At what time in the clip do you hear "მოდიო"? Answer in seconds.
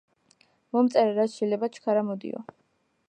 2.09-2.43